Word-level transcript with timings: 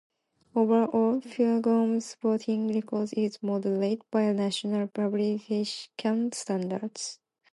Overall, 0.55 1.21
Ferguson's 1.21 2.15
voting 2.15 2.73
record 2.73 3.09
is 3.13 3.37
moderate 3.43 4.01
by 4.09 4.31
national 4.31 4.79
Republican 4.79 6.31
standards. 6.31 7.19